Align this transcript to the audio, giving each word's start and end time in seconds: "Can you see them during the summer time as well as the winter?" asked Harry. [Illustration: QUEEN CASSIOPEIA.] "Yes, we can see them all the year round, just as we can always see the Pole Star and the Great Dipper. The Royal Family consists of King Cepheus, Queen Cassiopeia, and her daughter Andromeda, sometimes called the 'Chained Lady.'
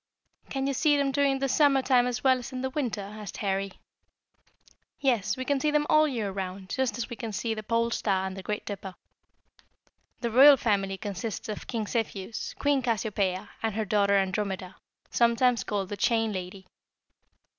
"Can 0.49 0.65
you 0.65 0.73
see 0.73 0.97
them 0.97 1.11
during 1.11 1.37
the 1.37 1.47
summer 1.47 1.83
time 1.83 2.07
as 2.07 2.23
well 2.23 2.39
as 2.39 2.49
the 2.49 2.71
winter?" 2.71 3.01
asked 3.01 3.37
Harry. 3.37 3.73
[Illustration: 4.99 4.99
QUEEN 4.99 4.99
CASSIOPEIA.] 4.99 5.17
"Yes, 5.17 5.37
we 5.37 5.45
can 5.45 5.59
see 5.59 5.69
them 5.69 5.85
all 5.91 6.05
the 6.05 6.11
year 6.11 6.31
round, 6.31 6.69
just 6.71 6.97
as 6.97 7.07
we 7.07 7.15
can 7.15 7.27
always 7.27 7.35
see 7.35 7.53
the 7.53 7.61
Pole 7.61 7.91
Star 7.91 8.25
and 8.25 8.35
the 8.35 8.41
Great 8.41 8.65
Dipper. 8.65 8.95
The 10.21 10.31
Royal 10.31 10.57
Family 10.57 10.97
consists 10.97 11.47
of 11.49 11.67
King 11.67 11.85
Cepheus, 11.85 12.55
Queen 12.57 12.81
Cassiopeia, 12.81 13.51
and 13.61 13.75
her 13.75 13.85
daughter 13.85 14.15
Andromeda, 14.17 14.75
sometimes 15.11 15.63
called 15.63 15.89
the 15.89 15.97
'Chained 15.97 16.33
Lady.' 16.33 16.65